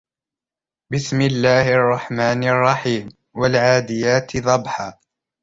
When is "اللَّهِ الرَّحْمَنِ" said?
1.21-2.43